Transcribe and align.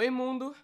Oi, 0.00 0.10
mundo! 0.10 0.54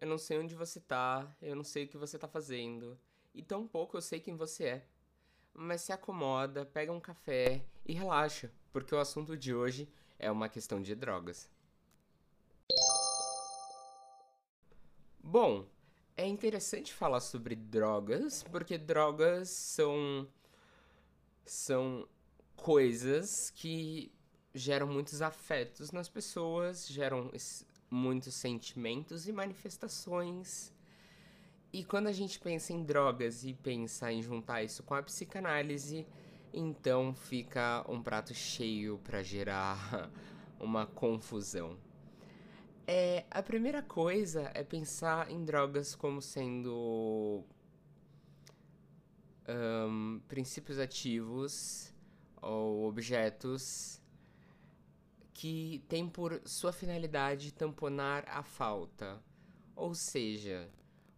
Eu 0.00 0.08
não 0.08 0.16
sei 0.16 0.38
onde 0.38 0.54
você 0.54 0.80
tá, 0.80 1.30
eu 1.42 1.54
não 1.54 1.62
sei 1.62 1.84
o 1.84 1.88
que 1.88 1.98
você 1.98 2.18
tá 2.18 2.26
fazendo, 2.26 2.98
e 3.34 3.42
tão 3.42 3.68
pouco 3.68 3.98
eu 3.98 4.00
sei 4.00 4.18
quem 4.18 4.34
você 4.34 4.64
é. 4.64 4.86
Mas 5.52 5.82
se 5.82 5.92
acomoda, 5.92 6.64
pega 6.64 6.90
um 6.90 6.98
café 6.98 7.62
e 7.84 7.92
relaxa, 7.92 8.50
porque 8.72 8.94
o 8.94 8.98
assunto 8.98 9.36
de 9.36 9.54
hoje 9.54 9.86
é 10.18 10.30
uma 10.30 10.48
questão 10.48 10.80
de 10.80 10.94
drogas. 10.94 11.50
Bom, 15.22 15.66
é 16.16 16.26
interessante 16.26 16.94
falar 16.94 17.20
sobre 17.20 17.54
drogas, 17.54 18.42
porque 18.44 18.78
drogas 18.78 19.50
são 19.50 20.26
são 21.44 22.08
coisas 22.56 23.50
que 23.50 24.10
geram 24.54 24.86
muitos 24.86 25.20
afetos 25.20 25.92
nas 25.92 26.08
pessoas, 26.08 26.88
geram 26.88 27.30
muitos 27.92 28.34
sentimentos 28.34 29.28
e 29.28 29.32
manifestações. 29.32 30.72
E 31.70 31.84
quando 31.84 32.06
a 32.06 32.12
gente 32.12 32.40
pensa 32.40 32.72
em 32.72 32.82
drogas 32.82 33.44
e 33.44 33.52
pensa 33.52 34.10
em 34.10 34.22
juntar 34.22 34.62
isso 34.62 34.82
com 34.82 34.94
a 34.94 35.02
psicanálise, 35.02 36.06
então 36.52 37.14
fica 37.14 37.84
um 37.86 38.02
prato 38.02 38.32
cheio 38.34 38.98
para 39.04 39.22
gerar 39.22 40.10
uma 40.58 40.86
confusão. 40.86 41.76
É, 42.86 43.24
a 43.30 43.42
primeira 43.42 43.82
coisa 43.82 44.50
é 44.54 44.64
pensar 44.64 45.30
em 45.30 45.44
drogas 45.44 45.94
como 45.94 46.20
sendo 46.20 47.44
um, 49.48 50.20
princípios 50.28 50.78
ativos 50.78 51.94
ou 52.40 52.86
objetos 52.88 54.01
que 55.32 55.82
têm 55.88 56.08
por 56.08 56.40
sua 56.44 56.72
finalidade 56.72 57.52
tamponar 57.52 58.24
a 58.28 58.42
falta. 58.42 59.22
Ou 59.74 59.94
seja, 59.94 60.70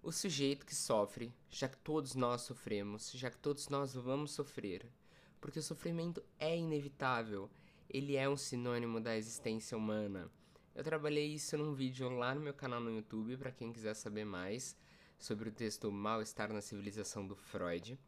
o 0.02 0.12
sujeito 0.12 0.66
que 0.66 0.74
sofre, 0.74 1.32
já 1.50 1.68
que 1.68 1.78
todos 1.78 2.14
nós 2.14 2.42
sofremos, 2.42 3.10
já 3.12 3.30
que 3.30 3.38
todos 3.38 3.68
nós 3.68 3.94
vamos 3.94 4.32
sofrer, 4.32 4.86
porque 5.40 5.58
o 5.58 5.62
sofrimento 5.62 6.22
é 6.38 6.56
inevitável, 6.56 7.50
ele 7.88 8.16
é 8.16 8.28
um 8.28 8.36
sinônimo 8.36 9.00
da 9.00 9.16
existência 9.16 9.76
humana. 9.76 10.30
Eu 10.74 10.82
trabalhei 10.82 11.26
isso 11.26 11.56
num 11.56 11.72
vídeo 11.72 12.08
lá 12.08 12.34
no 12.34 12.40
meu 12.40 12.54
canal 12.54 12.80
no 12.80 12.90
YouTube, 12.90 13.36
para 13.36 13.52
quem 13.52 13.72
quiser 13.72 13.94
saber 13.94 14.24
mais 14.24 14.76
sobre 15.18 15.48
o 15.48 15.52
texto 15.52 15.90
Mal-Estar 15.90 16.52
na 16.52 16.60
Civilização 16.60 17.26
do 17.26 17.36
Freud. 17.36 17.98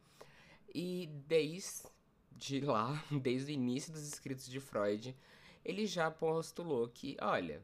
E 0.75 1.09
desde 1.27 2.61
lá, 2.63 3.03
desde 3.23 3.53
o 3.53 3.55
início 3.55 3.93
dos 3.93 4.07
escritos 4.07 4.47
de 4.47 4.61
Freud, 4.61 5.17
ele 5.67 5.85
já 5.85 6.09
postulou 6.13 6.89
que, 6.89 7.17
olha, 7.21 7.61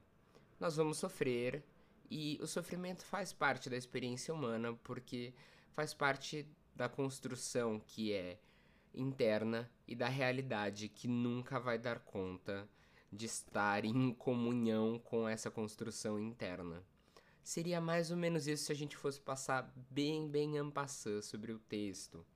nós 0.58 0.74
vamos 0.74 0.98
sofrer 0.98 1.62
e 2.10 2.36
o 2.42 2.48
sofrimento 2.48 3.04
faz 3.04 3.32
parte 3.32 3.70
da 3.70 3.76
experiência 3.76 4.34
humana 4.34 4.74
porque 4.82 5.32
faz 5.70 5.94
parte 5.94 6.44
da 6.74 6.88
construção 6.88 7.78
que 7.78 8.12
é 8.12 8.40
interna 8.92 9.70
e 9.86 9.94
da 9.94 10.08
realidade 10.08 10.88
que 10.88 11.06
nunca 11.06 11.60
vai 11.60 11.78
dar 11.78 12.00
conta 12.00 12.68
de 13.10 13.26
estar 13.26 13.84
em 13.84 14.12
comunhão 14.12 14.98
com 14.98 15.28
essa 15.28 15.48
construção 15.48 16.18
interna. 16.18 16.82
Seria 17.40 17.80
mais 17.80 18.10
ou 18.10 18.16
menos 18.16 18.48
isso 18.48 18.64
se 18.64 18.72
a 18.72 18.74
gente 18.74 18.96
fosse 18.96 19.20
passar 19.20 19.72
bem, 19.88 20.28
bem 20.28 20.58
ampassando 20.58 21.22
sobre 21.22 21.52
o 21.52 21.58
texto. 21.60 22.26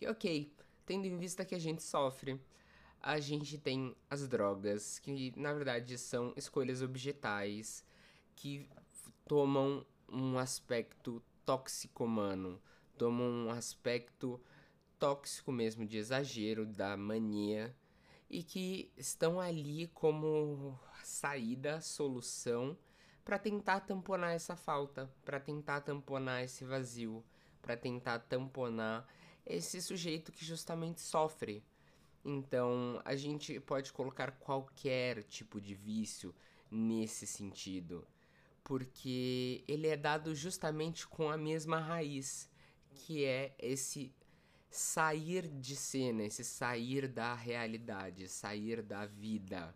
E 0.00 0.06
ok, 0.06 0.50
tendo 0.86 1.06
em 1.06 1.18
vista 1.18 1.44
que 1.44 1.54
a 1.54 1.58
gente 1.58 1.82
sofre, 1.82 2.40
a 3.02 3.18
gente 3.18 3.58
tem 3.58 3.96
as 4.08 4.28
drogas, 4.28 4.98
que 5.00 5.32
na 5.36 5.52
verdade 5.52 5.98
são 5.98 6.32
escolhas 6.36 6.82
objetais 6.82 7.84
que 8.36 8.68
tomam 9.26 9.84
um 10.08 10.38
aspecto 10.38 11.20
tóxico-humano, 11.44 12.62
tomam 12.96 13.28
um 13.28 13.50
aspecto 13.50 14.40
tóxico 14.98 15.50
mesmo 15.50 15.84
de 15.84 15.98
exagero, 15.98 16.64
da 16.64 16.96
mania, 16.96 17.74
e 18.30 18.42
que 18.42 18.92
estão 18.96 19.40
ali 19.40 19.88
como 19.88 20.78
saída, 21.02 21.80
solução 21.80 22.78
para 23.24 23.38
tentar 23.38 23.80
tamponar 23.80 24.34
essa 24.34 24.56
falta, 24.56 25.10
para 25.24 25.40
tentar 25.40 25.80
tamponar 25.80 26.44
esse 26.44 26.64
vazio, 26.64 27.24
para 27.60 27.76
tentar 27.76 28.20
tamponar 28.20 29.06
esse 29.44 29.82
sujeito 29.82 30.32
que 30.32 30.44
justamente 30.44 31.00
sofre. 31.00 31.64
Então, 32.24 33.00
a 33.04 33.16
gente 33.16 33.58
pode 33.60 33.92
colocar 33.92 34.32
qualquer 34.32 35.24
tipo 35.24 35.60
de 35.60 35.74
vício 35.74 36.34
nesse 36.70 37.26
sentido, 37.26 38.06
porque 38.62 39.64
ele 39.66 39.88
é 39.88 39.96
dado 39.96 40.34
justamente 40.34 41.06
com 41.06 41.28
a 41.28 41.36
mesma 41.36 41.78
raiz, 41.78 42.48
que 42.94 43.24
é 43.24 43.54
esse 43.58 44.14
sair 44.70 45.48
de 45.48 45.76
cena, 45.76 46.22
esse 46.22 46.44
sair 46.44 47.08
da 47.08 47.34
realidade, 47.34 48.28
sair 48.28 48.82
da 48.82 49.04
vida. 49.04 49.74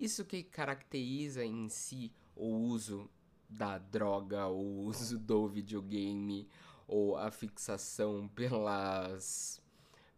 Isso 0.00 0.24
que 0.24 0.42
caracteriza 0.42 1.44
em 1.44 1.68
si 1.68 2.12
o 2.34 2.46
uso 2.46 3.08
da 3.48 3.78
droga, 3.78 4.48
o 4.48 4.86
uso 4.86 5.18
do 5.18 5.46
videogame 5.48 6.48
ou 6.88 7.16
a 7.16 7.30
fixação 7.30 8.26
pelas 8.28 9.62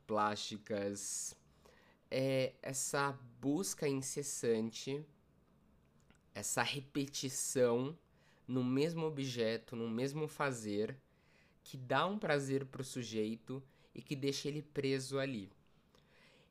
plásticas 0.07 1.37
é 2.11 2.55
essa 2.63 3.13
busca 3.41 3.89
incessante, 3.89 5.05
essa 6.35 6.63
repetição 6.63 7.99
no 8.47 8.63
mesmo 8.63 9.07
objeto, 9.07 9.75
no 9.75 9.89
mesmo 9.89 10.29
fazer, 10.29 10.97
que 11.65 11.77
dá 11.77 12.07
um 12.07 12.19
prazer 12.19 12.65
para 12.67 12.83
o 12.83 12.85
sujeito 12.85 13.63
e 13.95 14.01
que 14.01 14.15
deixa 14.15 14.49
ele 14.49 14.63
preso 14.63 15.19
ali. 15.19 15.51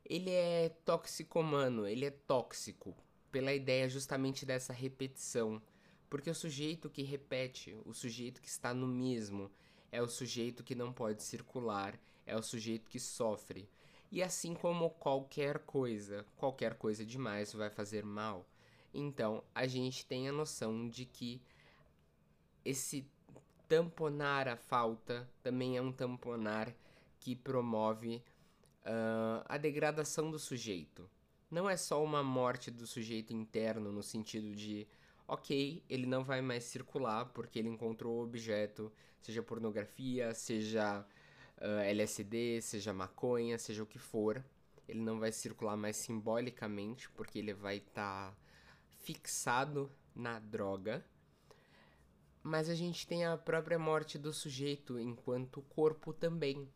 Ele 0.04 0.30
é 0.30 0.68
toxicomano, 0.84 1.86
ele 1.86 2.04
é 2.04 2.10
tóxico, 2.10 2.94
pela 3.32 3.52
ideia 3.52 3.88
justamente 3.88 4.44
dessa 4.44 4.72
repetição, 4.72 5.60
porque 6.08 6.30
o 6.30 6.34
sujeito 6.34 6.90
que 6.90 7.02
repete, 7.02 7.76
o 7.84 7.92
sujeito 7.92 8.40
que 8.40 8.48
está 8.48 8.72
no 8.72 8.86
mesmo, 8.86 9.50
é 9.90 10.02
o 10.02 10.08
sujeito 10.08 10.62
que 10.62 10.74
não 10.74 10.92
pode 10.92 11.22
circular, 11.22 11.98
é 12.26 12.36
o 12.36 12.42
sujeito 12.42 12.90
que 12.90 13.00
sofre. 13.00 13.68
E 14.16 14.22
assim 14.22 14.54
como 14.54 14.88
qualquer 14.88 15.58
coisa, 15.58 16.24
qualquer 16.38 16.72
coisa 16.76 17.04
demais 17.04 17.52
vai 17.52 17.68
fazer 17.68 18.02
mal. 18.02 18.48
Então, 18.94 19.44
a 19.54 19.66
gente 19.66 20.06
tem 20.06 20.26
a 20.26 20.32
noção 20.32 20.88
de 20.88 21.04
que 21.04 21.38
esse 22.64 23.06
tamponar 23.68 24.48
a 24.48 24.56
falta 24.56 25.28
também 25.42 25.76
é 25.76 25.82
um 25.82 25.92
tamponar 25.92 26.74
que 27.20 27.36
promove 27.36 28.24
uh, 28.86 29.44
a 29.44 29.58
degradação 29.58 30.30
do 30.30 30.38
sujeito. 30.38 31.06
Não 31.50 31.68
é 31.68 31.76
só 31.76 32.02
uma 32.02 32.22
morte 32.22 32.70
do 32.70 32.86
sujeito 32.86 33.34
interno 33.34 33.92
no 33.92 34.02
sentido 34.02 34.54
de 34.54 34.88
ok, 35.28 35.84
ele 35.90 36.06
não 36.06 36.24
vai 36.24 36.40
mais 36.40 36.64
circular 36.64 37.26
porque 37.34 37.58
ele 37.58 37.68
encontrou 37.68 38.16
o 38.16 38.22
objeto, 38.22 38.90
seja 39.20 39.42
pornografia, 39.42 40.32
seja 40.32 41.04
uh, 41.58 41.80
ah, 41.80 41.84
LSD, 41.84 42.60
seja 42.62 42.92
maconha, 42.92 43.58
seja 43.58 43.82
o 43.82 43.86
que 43.86 43.98
for. 43.98 44.44
Ele 44.88 45.00
não 45.00 45.18
vai 45.18 45.32
circular 45.32 45.76
mais 45.76 45.96
simbolicamente 45.96 47.10
porque 47.10 47.38
ele 47.38 47.52
vai 47.52 47.78
estar 47.78 48.30
tá 48.30 48.36
fixado 49.00 49.90
na 50.14 50.38
droga. 50.38 51.04
Mas 52.42 52.68
a 52.68 52.74
gente 52.74 53.06
tem 53.06 53.24
a 53.24 53.36
própria 53.36 53.78
morte 53.78 54.18
do 54.18 54.32
sujeito 54.32 54.98
enquanto 55.00 55.62
corpo 55.62 56.12
também. 56.12 56.68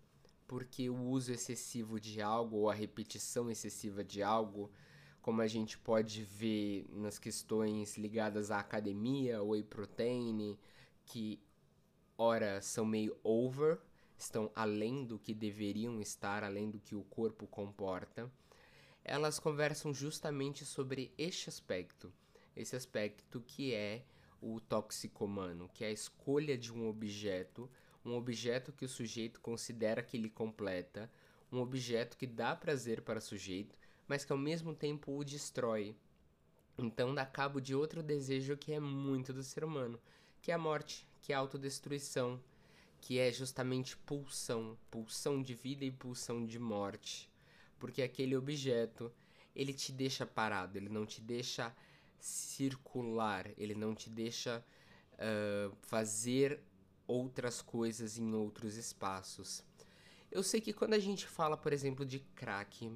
Porque 0.48 0.91
o 0.91 0.97
uso 0.97 1.32
excessivo 1.32 2.00
de 2.00 2.20
algo 2.20 2.56
ou 2.56 2.70
a 2.70 2.74
repetição 2.74 3.48
excessiva 3.48 4.03
de 4.03 4.21
algo 4.21 4.71
como 5.22 5.42
a 5.42 5.47
gente 5.47 5.78
pode 5.78 6.24
ver 6.24 6.86
nas 6.91 7.18
questões 7.18 7.97
ligadas 7.97 8.50
à 8.50 8.59
academia, 8.59 9.42
whey 9.42 9.62
protein, 9.62 10.59
que 11.04 11.41
ora 12.16 12.60
são 12.62 12.84
meio 12.84 13.16
over, 13.22 13.78
estão 14.20 14.50
além 14.54 15.04
do 15.04 15.18
que 15.18 15.32
deveriam 15.32 16.00
estar, 16.00 16.44
além 16.44 16.70
do 16.70 16.78
que 16.78 16.94
o 16.94 17.02
corpo 17.04 17.46
comporta. 17.46 18.30
Elas 19.02 19.38
conversam 19.38 19.94
justamente 19.94 20.64
sobre 20.64 21.12
este 21.16 21.48
aspecto, 21.48 22.12
esse 22.54 22.76
aspecto 22.76 23.40
que 23.40 23.74
é 23.74 24.04
o 24.40 24.60
toxicomano, 24.60 25.70
que 25.72 25.84
é 25.84 25.88
a 25.88 25.92
escolha 25.92 26.56
de 26.56 26.72
um 26.72 26.86
objeto, 26.86 27.68
um 28.04 28.14
objeto 28.14 28.72
que 28.72 28.84
o 28.84 28.88
sujeito 28.88 29.40
considera 29.40 30.02
que 30.02 30.16
ele 30.16 30.28
completa, 30.28 31.10
um 31.50 31.58
objeto 31.58 32.16
que 32.16 32.26
dá 32.26 32.54
prazer 32.54 33.02
para 33.02 33.18
o 33.18 33.22
sujeito, 33.22 33.76
mas 34.06 34.24
que 34.24 34.32
ao 34.32 34.38
mesmo 34.38 34.74
tempo 34.74 35.16
o 35.16 35.24
destrói. 35.24 35.96
Então 36.76 37.14
dá 37.14 37.24
cabo 37.24 37.60
de 37.60 37.74
outro 37.74 38.02
desejo 38.02 38.56
que 38.56 38.72
é 38.72 38.80
muito 38.80 39.32
do 39.32 39.42
ser 39.42 39.64
humano, 39.64 39.98
que 40.42 40.50
é 40.50 40.54
a 40.54 40.58
morte, 40.58 41.06
que 41.22 41.32
é 41.32 41.36
a 41.36 41.38
autodestruição, 41.38 42.40
que 43.00 43.18
é 43.18 43.32
justamente 43.32 43.97
pulsão, 43.97 44.76
pulsão 44.91 45.42
de 45.42 45.54
vida 45.54 45.84
e 45.84 45.91
pulsão 45.91 46.44
de 46.44 46.58
morte. 46.58 47.30
Porque 47.78 48.02
aquele 48.02 48.36
objeto, 48.36 49.10
ele 49.54 49.72
te 49.72 49.91
deixa 49.91 50.26
parado, 50.26 50.76
ele 50.76 50.88
não 50.88 51.06
te 51.06 51.20
deixa 51.20 51.74
circular, 52.18 53.50
ele 53.56 53.74
não 53.74 53.94
te 53.94 54.10
deixa 54.10 54.64
uh, 55.14 55.74
fazer 55.80 56.62
outras 57.06 57.62
coisas 57.62 58.18
em 58.18 58.34
outros 58.34 58.76
espaços. 58.76 59.64
Eu 60.30 60.42
sei 60.42 60.60
que 60.60 60.72
quando 60.72 60.94
a 60.94 60.98
gente 60.98 61.26
fala, 61.26 61.56
por 61.56 61.72
exemplo, 61.72 62.04
de 62.04 62.20
crack, 62.20 62.92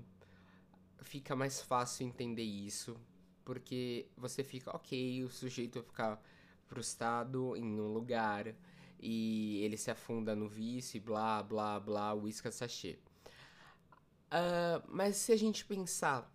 fica 1.02 1.34
mais 1.34 1.60
fácil 1.60 2.06
entender 2.06 2.44
isso, 2.44 2.96
porque 3.44 4.06
você 4.16 4.44
fica, 4.44 4.70
ok, 4.76 5.24
o 5.24 5.30
sujeito 5.30 5.80
vai 5.80 5.88
ficar 5.88 6.22
frustrado 6.66 7.56
em 7.56 7.80
um 7.80 7.92
lugar 7.92 8.54
e 9.00 9.61
ele 9.62 9.76
se 9.76 9.91
afunda 9.91 10.35
no 10.35 10.49
vício 10.49 10.96
e 10.96 11.00
blá 11.00 11.43
blá 11.43 11.79
blá, 11.81 12.14
uísca 12.14 12.50
sachê. 12.50 12.99
Uh, 14.26 14.82
mas 14.88 15.17
se 15.17 15.32
a 15.32 15.37
gente 15.37 15.64
pensar 15.64 16.31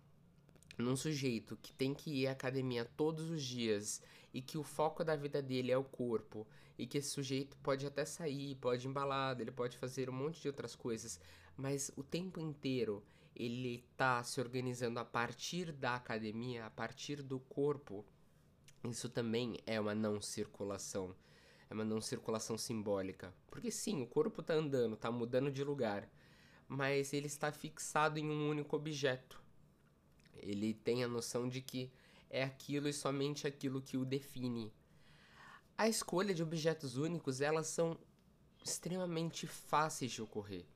num 0.78 0.96
sujeito 0.96 1.58
que 1.60 1.72
tem 1.72 1.92
que 1.92 2.10
ir 2.10 2.26
à 2.26 2.32
academia 2.32 2.84
todos 2.96 3.28
os 3.30 3.42
dias 3.42 4.02
e 4.32 4.40
que 4.40 4.56
o 4.56 4.62
foco 4.62 5.04
da 5.04 5.16
vida 5.16 5.42
dele 5.42 5.70
é 5.70 5.76
o 5.76 5.84
corpo 5.84 6.46
e 6.78 6.86
que 6.86 6.98
esse 6.98 7.10
sujeito 7.10 7.56
pode 7.58 7.86
até 7.86 8.04
sair, 8.04 8.54
pode 8.56 8.88
embalar, 8.88 9.38
ele 9.40 9.50
pode 9.50 9.76
fazer 9.76 10.08
um 10.08 10.14
monte 10.14 10.40
de 10.40 10.48
outras 10.48 10.74
coisas, 10.74 11.20
mas 11.56 11.90
o 11.96 12.02
tempo 12.02 12.40
inteiro 12.40 13.04
ele 13.36 13.84
tá 13.96 14.22
se 14.22 14.40
organizando 14.40 14.98
a 14.98 15.04
partir 15.04 15.72
da 15.72 15.94
academia, 15.94 16.66
a 16.66 16.70
partir 16.70 17.22
do 17.22 17.38
corpo. 17.38 18.04
Isso 18.84 19.08
também 19.08 19.58
é 19.66 19.78
uma 19.78 19.94
não 19.94 20.20
circulação. 20.20 21.14
É 21.70 21.74
uma 21.74 21.84
não 21.84 22.00
circulação 22.00 22.58
simbólica. 22.58 23.32
Porque 23.46 23.70
sim, 23.70 24.02
o 24.02 24.06
corpo 24.06 24.42
tá 24.42 24.54
andando, 24.54 24.96
tá 24.96 25.10
mudando 25.10 25.52
de 25.52 25.62
lugar, 25.62 26.10
mas 26.66 27.12
ele 27.12 27.28
está 27.28 27.52
fixado 27.52 28.18
em 28.18 28.28
um 28.28 28.50
único 28.50 28.74
objeto. 28.74 29.40
Ele 30.34 30.74
tem 30.74 31.04
a 31.04 31.08
noção 31.08 31.48
de 31.48 31.60
que 31.60 31.92
é 32.28 32.42
aquilo 32.42 32.88
e 32.88 32.92
somente 32.92 33.46
aquilo 33.46 33.80
que 33.80 33.96
o 33.96 34.04
define. 34.04 34.72
A 35.78 35.88
escolha 35.88 36.34
de 36.34 36.42
objetos 36.42 36.96
únicos, 36.96 37.40
elas 37.40 37.68
são 37.68 37.96
extremamente 38.64 39.46
fáceis 39.46 40.10
de 40.10 40.20
ocorrer, 40.20 40.66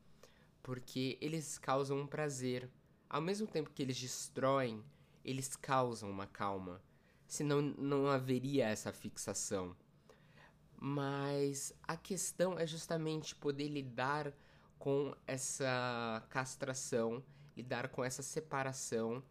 porque 0.63 1.19
eles 1.21 1.59
causam 1.59 1.99
um 2.01 2.07
prazer. 2.07 2.71
Ao 3.11 3.21
mesmo 3.21 3.47
tempo 3.47 3.71
que 3.71 3.83
eles 3.83 3.99
destroem, 3.99 4.83
eles 5.25 5.57
causam 5.57 6.11
uma 6.11 6.27
calma. 6.27 6.81
Senão 7.27 7.61
não 7.61 8.07
haveria 8.07 8.69
essa 8.69 8.93
fixação. 8.93 9.77
Mas 10.87 11.73
a 11.89 11.97
questão 11.97 12.59
é 12.59 12.67
justamente 12.67 13.35
poder 13.35 13.69
lidar 13.69 14.35
com 14.79 15.17
essa 15.27 16.23
castração, 16.29 17.25
lidar 17.57 17.89
com 17.89 18.05
essa 18.05 18.23
separação 18.23 19.23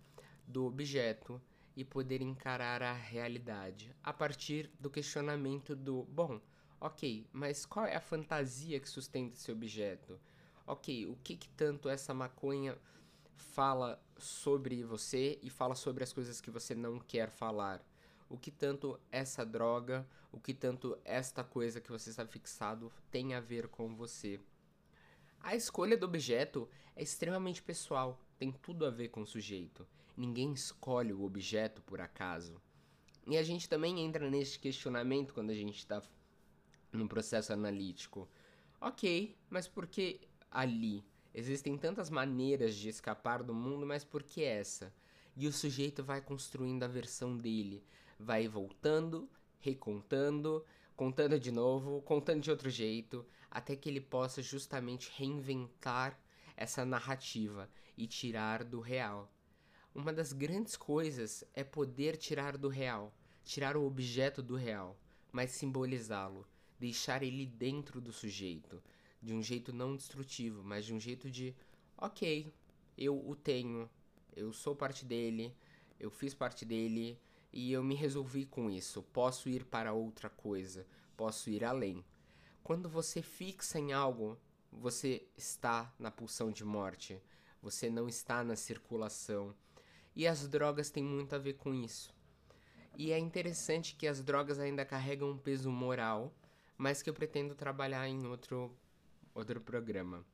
do 0.47 0.65
objeto 0.65 1.39
e 1.75 1.85
poder 1.85 2.23
encarar 2.23 2.81
a 2.81 2.91
realidade 2.91 3.95
a 4.01 4.11
partir 4.11 4.71
do 4.79 4.89
questionamento 4.89 5.75
do 5.75 6.05
bom, 6.05 6.41
ok, 6.81 7.27
mas 7.31 7.67
qual 7.67 7.85
é 7.85 7.95
a 7.95 8.01
fantasia 8.01 8.79
que 8.79 8.89
sustenta 8.89 9.35
esse 9.35 9.51
objeto? 9.51 10.19
Ok, 10.65 11.05
o 11.05 11.15
que, 11.17 11.37
que 11.37 11.49
tanto 11.49 11.87
essa 11.87 12.15
maconha 12.15 12.75
fala 13.35 14.03
sobre 14.17 14.83
você 14.83 15.37
e 15.43 15.51
fala 15.51 15.75
sobre 15.75 16.03
as 16.03 16.11
coisas 16.11 16.41
que 16.41 16.49
você 16.49 16.73
não 16.73 16.97
quer 16.97 17.29
falar? 17.29 17.79
O 18.33 18.37
que 18.39 18.49
tanto 18.49 18.99
essa 19.11 19.45
droga, 19.45 20.07
o 20.31 20.39
que 20.39 20.55
tanto 20.55 20.97
esta 21.05 21.43
coisa 21.43 21.79
que 21.79 21.91
você 21.91 22.09
está 22.09 22.25
fixado 22.25 22.91
tem 23.11 23.35
a 23.35 23.39
ver 23.39 23.67
com 23.67 23.95
você? 23.95 24.39
A 25.39 25.55
escolha 25.55 25.95
do 25.95 26.07
objeto 26.07 26.67
é 26.95 27.03
extremamente 27.03 27.61
pessoal, 27.61 28.19
tem 28.39 28.51
tudo 28.51 28.87
a 28.87 28.89
ver 28.89 29.09
com 29.09 29.21
o 29.21 29.27
sujeito. 29.27 29.87
Ninguém 30.17 30.51
escolhe 30.51 31.13
o 31.13 31.21
objeto 31.21 31.79
por 31.83 32.01
acaso. 32.01 32.59
E 33.27 33.37
a 33.37 33.43
gente 33.43 33.69
também 33.69 33.99
entra 33.99 34.27
nesse 34.27 34.57
questionamento 34.57 35.31
quando 35.31 35.51
a 35.51 35.55
gente 35.55 35.77
está 35.77 36.01
no 36.91 37.07
processo 37.07 37.53
analítico. 37.53 38.27
Ok, 38.81 39.37
mas 39.47 39.67
por 39.67 39.85
que 39.85 40.21
ali? 40.49 41.05
Existem 41.35 41.77
tantas 41.77 42.09
maneiras 42.09 42.73
de 42.73 42.89
escapar 42.89 43.43
do 43.43 43.53
mundo, 43.53 43.85
mas 43.85 44.03
por 44.03 44.23
que 44.23 44.43
essa? 44.43 44.91
E 45.35 45.45
o 45.45 45.53
sujeito 45.53 46.03
vai 46.03 46.19
construindo 46.19 46.81
a 46.81 46.87
versão 46.87 47.37
dele, 47.37 47.83
vai 48.23 48.47
voltando, 48.47 49.29
recontando, 49.59 50.65
contando 50.95 51.39
de 51.39 51.51
novo, 51.51 52.01
contando 52.01 52.41
de 52.41 52.49
outro 52.49 52.69
jeito, 52.69 53.25
até 53.51 53.75
que 53.75 53.89
ele 53.89 54.01
possa 54.01 54.41
justamente 54.41 55.11
reinventar 55.15 56.19
essa 56.55 56.85
narrativa 56.85 57.69
e 57.97 58.07
tirar 58.07 58.63
do 58.63 58.79
real. 58.79 59.31
Uma 59.93 60.13
das 60.13 60.33
grandes 60.33 60.75
coisas 60.75 61.43
é 61.53 61.63
poder 61.63 62.17
tirar 62.17 62.57
do 62.57 62.67
real, 62.67 63.13
tirar 63.43 63.75
o 63.75 63.85
objeto 63.85 64.41
do 64.41 64.55
real, 64.55 64.97
mas 65.31 65.51
simbolizá-lo, 65.51 66.47
deixar 66.79 67.21
ele 67.21 67.45
dentro 67.45 67.99
do 68.01 68.13
sujeito, 68.13 68.81
de 69.21 69.33
um 69.33 69.41
jeito 69.41 69.71
não 69.71 69.95
destrutivo, 69.95 70.63
mas 70.63 70.85
de 70.85 70.93
um 70.93 70.99
jeito 70.99 71.29
de, 71.29 71.55
ok, 71.97 72.53
eu 72.97 73.17
o 73.27 73.35
tenho, 73.35 73.89
eu 74.35 74.51
sou 74.51 74.75
parte 74.75 75.05
dele, 75.05 75.55
eu 75.99 76.09
fiz 76.09 76.33
parte 76.33 76.65
dele 76.65 77.19
e 77.53 77.71
eu 77.71 77.83
me 77.83 77.93
resolvi 77.93 78.45
com 78.45 78.69
isso. 78.69 79.03
Posso 79.03 79.47
ir 79.47 79.63
para 79.63 79.93
outra 79.93 80.29
coisa, 80.29 80.87
posso 81.15 81.49
ir 81.51 81.63
além. 81.63 82.03
Quando 82.63 82.89
você 82.89 83.21
fixa 83.21 83.79
em 83.79 83.93
algo, 83.93 84.37
você 84.71 85.27
está 85.37 85.93
na 85.99 86.09
pulsão 86.09 86.51
de 86.51 86.65
morte, 86.65 87.21
você 87.61 87.89
não 87.89 88.09
está 88.09 88.43
na 88.43 88.55
circulação. 88.55 89.55
E 90.15 90.27
as 90.27 90.47
drogas 90.47 90.89
têm 90.89 91.03
muito 91.03 91.35
a 91.35 91.37
ver 91.37 91.53
com 91.53 91.73
isso. 91.73 92.13
E 92.97 93.11
é 93.11 93.19
interessante 93.19 93.95
que 93.95 94.07
as 94.07 94.23
drogas 94.23 94.59
ainda 94.59 94.85
carregam 94.85 95.31
um 95.31 95.37
peso 95.37 95.69
moral, 95.71 96.33
mas 96.77 97.01
que 97.01 97.09
eu 97.09 97.13
pretendo 97.13 97.55
trabalhar 97.55 98.07
em 98.07 98.25
outro, 98.25 98.75
outro 99.33 99.61
programa. 99.61 100.25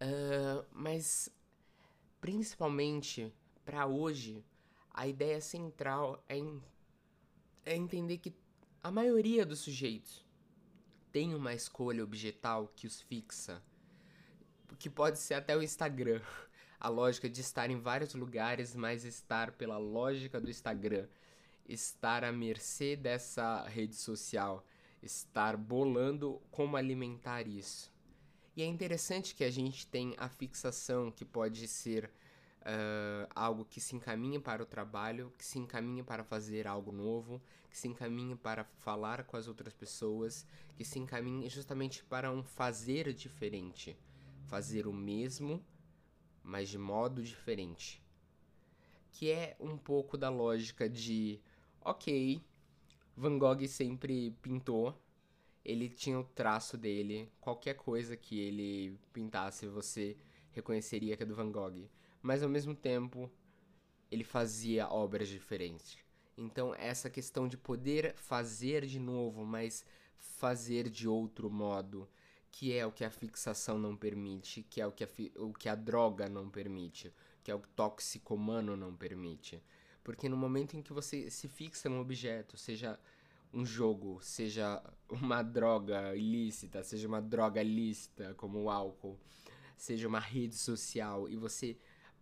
Uh, 0.00 0.64
mas, 0.70 1.28
principalmente 2.20 3.32
para 3.64 3.86
hoje, 3.86 4.44
a 4.98 5.06
ideia 5.06 5.40
central 5.40 6.20
é, 6.28 6.36
em, 6.36 6.60
é 7.64 7.76
entender 7.76 8.18
que 8.18 8.34
a 8.82 8.90
maioria 8.90 9.46
dos 9.46 9.60
sujeitos 9.60 10.26
tem 11.12 11.36
uma 11.36 11.54
escolha 11.54 12.02
objetal 12.02 12.72
que 12.74 12.84
os 12.84 13.00
fixa, 13.00 13.62
que 14.76 14.90
pode 14.90 15.20
ser 15.20 15.34
até 15.34 15.56
o 15.56 15.62
Instagram. 15.62 16.20
A 16.80 16.88
lógica 16.88 17.28
de 17.28 17.40
estar 17.40 17.70
em 17.70 17.80
vários 17.80 18.14
lugares, 18.14 18.76
mas 18.76 19.04
estar 19.04 19.50
pela 19.50 19.78
lógica 19.78 20.40
do 20.40 20.48
Instagram, 20.48 21.08
estar 21.68 22.22
à 22.22 22.30
mercê 22.30 22.94
dessa 22.94 23.66
rede 23.66 23.96
social, 23.96 24.64
estar 25.02 25.56
bolando 25.56 26.40
como 26.52 26.76
alimentar 26.76 27.48
isso. 27.48 27.92
E 28.54 28.62
é 28.62 28.64
interessante 28.66 29.34
que 29.34 29.42
a 29.42 29.50
gente 29.50 29.88
tem 29.88 30.14
a 30.18 30.28
fixação 30.28 31.10
que 31.10 31.24
pode 31.24 31.66
ser 31.66 32.12
uh, 32.62 33.28
algo 33.34 33.64
que 33.64 33.80
se 33.80 33.96
encaminha 33.96 34.40
para 34.40 34.62
o 34.62 34.66
trabalho, 34.66 35.32
que 35.36 35.44
se 35.44 35.58
encaminha 35.58 36.04
para 36.04 36.24
fazer 36.24 36.66
algo 36.66 36.92
novo, 36.92 37.40
que 37.70 37.76
se 37.76 37.88
encaminha 37.88 38.36
para 38.36 38.64
falar 38.64 39.24
com 39.24 39.36
as 39.36 39.48
outras 39.48 39.74
pessoas, 39.74 40.46
que 40.76 40.84
se 40.84 40.98
encaminha 40.98 41.48
justamente 41.48 42.04
para 42.04 42.30
um 42.30 42.42
fazer 42.42 43.12
diferente. 43.12 43.96
Fazer 44.46 44.86
o 44.86 44.92
mesmo, 44.92 45.64
mas 46.42 46.68
de 46.68 46.78
modo 46.78 47.22
diferente. 47.22 48.02
Que 49.10 49.30
é 49.30 49.56
um 49.60 49.76
pouco 49.76 50.16
da 50.16 50.30
lógica 50.30 50.88
de, 50.88 51.40
ok, 51.80 52.42
Van 53.16 53.38
Gogh 53.38 53.66
sempre 53.66 54.30
pintou, 54.42 54.98
ele 55.64 55.88
tinha 55.88 56.18
o 56.18 56.24
traço 56.24 56.78
dele, 56.78 57.30
qualquer 57.40 57.74
coisa 57.74 58.16
que 58.16 58.38
ele 58.38 58.98
pintasse 59.12 59.66
você 59.66 60.16
reconheceria 60.52 61.16
que 61.16 61.22
é 61.22 61.26
do 61.26 61.34
Van 61.34 61.50
Gogh 61.50 61.88
mas 62.22 62.42
ao 62.42 62.48
mesmo 62.48 62.74
tempo 62.74 63.30
ele 64.10 64.24
fazia 64.24 64.88
obras 64.88 65.28
diferentes. 65.28 65.98
Então, 66.36 66.74
essa 66.74 67.10
questão 67.10 67.48
de 67.48 67.56
poder 67.56 68.14
fazer 68.14 68.86
de 68.86 68.98
novo, 68.98 69.44
mas 69.44 69.84
fazer 70.16 70.88
de 70.88 71.08
outro 71.08 71.50
modo, 71.50 72.08
que 72.50 72.72
é 72.72 72.86
o 72.86 72.92
que 72.92 73.04
a 73.04 73.10
fixação 73.10 73.78
não 73.78 73.96
permite, 73.96 74.62
que 74.62 74.80
é 74.80 74.86
o 74.86 74.92
que 74.92 75.04
a, 75.04 75.08
o 75.36 75.52
que 75.52 75.68
a 75.68 75.74
droga 75.74 76.28
não 76.28 76.48
permite, 76.48 77.12
que 77.42 77.50
é 77.50 77.54
o 77.54 77.60
toxicomano 77.74 78.76
não 78.76 78.94
permite. 78.94 79.62
Porque 80.02 80.28
no 80.28 80.36
momento 80.36 80.76
em 80.76 80.82
que 80.82 80.92
você 80.92 81.28
se 81.30 81.48
fixa 81.48 81.88
num 81.88 82.00
objeto, 82.00 82.56
seja 82.56 82.98
um 83.52 83.64
jogo, 83.64 84.20
seja 84.22 84.82
uma 85.08 85.42
droga 85.42 86.14
ilícita, 86.14 86.82
seja 86.82 87.08
uma 87.08 87.20
droga 87.20 87.62
lícita, 87.62 88.34
como 88.34 88.62
o 88.62 88.70
álcool, 88.70 89.18
seja 89.76 90.06
uma 90.08 90.20
rede 90.20 90.56
social, 90.56 91.28
e 91.28 91.36
você 91.36 91.76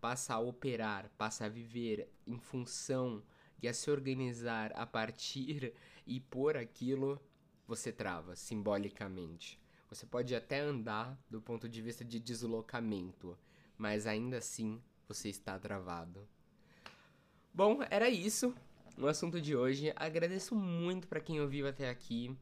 passa 0.07 0.35
a 0.35 0.39
operar, 0.39 1.11
passa 1.19 1.47
a 1.47 1.49
viver 1.49 2.09
em 2.25 2.39
função 2.39 3.25
e 3.61 3.67
a 3.67 3.75
se 3.75 3.91
organizar 3.91 4.71
a 4.77 4.87
partir 4.87 5.75
e 6.07 6.21
por 6.21 6.57
aquilo, 6.57 7.21
você 7.67 7.91
trava 7.91 8.37
simbolicamente. 8.37 9.61
Você 9.89 10.07
pode 10.07 10.33
até 10.33 10.61
andar 10.61 11.19
do 11.29 11.41
ponto 11.41 11.69
de 11.69 11.83
vista 11.83 12.05
de 12.05 12.21
deslocamento, 12.21 13.37
mas 13.77 14.07
ainda 14.07 14.39
assim 14.39 14.81
você 15.09 15.29
está 15.29 15.59
travado. 15.59 16.29
Bom, 17.53 17.81
era 17.91 18.09
isso. 18.09 18.55
no 18.97 19.09
assunto 19.09 19.41
de 19.41 19.57
hoje. 19.57 19.93
Agradeço 19.97 20.55
muito 20.55 21.09
para 21.09 21.19
quem 21.19 21.41
ouviu 21.41 21.67
até 21.67 21.91
aqui. 21.91 22.33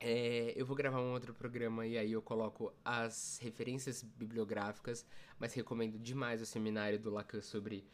É, 0.00 0.52
eu 0.54 0.64
vou 0.64 0.76
gravar 0.76 1.00
um 1.00 1.12
outro 1.12 1.34
programa 1.34 1.84
e 1.86 1.98
aí 1.98 2.12
eu 2.12 2.22
coloco 2.22 2.72
as 2.84 3.38
referências 3.42 4.02
bibliográficas, 4.02 5.04
mas 5.38 5.54
recomendo 5.54 5.98
demais 5.98 6.40
o 6.40 6.46
seminário 6.46 6.98
do 7.00 7.10
Lacan 7.10 7.40
sobre 7.40 7.84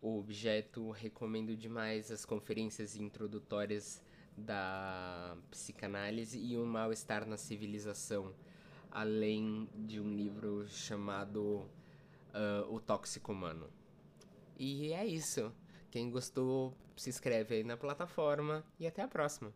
o 0.00 0.18
objeto, 0.18 0.90
recomendo 0.90 1.56
demais 1.56 2.10
as 2.10 2.24
conferências 2.24 2.96
introdutórias 2.96 4.02
da 4.36 5.36
psicanálise 5.50 6.38
e 6.38 6.56
o 6.56 6.64
mal-estar 6.64 7.26
na 7.26 7.36
civilização, 7.36 8.34
além 8.90 9.68
de 9.74 10.00
um 10.00 10.14
livro 10.14 10.68
chamado 10.68 11.68
uh, 12.34 12.72
O 12.72 12.80
Tóxico 12.80 13.32
Humano. 13.32 13.68
E 14.56 14.92
é 14.92 15.06
isso. 15.06 15.52
Quem 15.90 16.10
gostou, 16.10 16.74
se 16.96 17.10
inscreve 17.10 17.56
aí 17.56 17.64
na 17.64 17.76
plataforma 17.76 18.64
e 18.78 18.86
até 18.86 19.02
a 19.02 19.08
próxima. 19.08 19.52